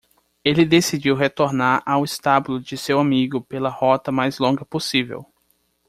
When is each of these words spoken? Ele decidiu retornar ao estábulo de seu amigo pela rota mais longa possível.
Ele 0.43 0.65
decidiu 0.65 1.13
retornar 1.15 1.83
ao 1.85 2.03
estábulo 2.03 2.59
de 2.59 2.75
seu 2.75 2.99
amigo 2.99 3.39
pela 3.39 3.69
rota 3.69 4.11
mais 4.11 4.39
longa 4.39 4.65
possível. 4.65 5.23